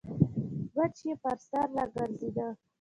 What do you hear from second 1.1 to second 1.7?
پر سر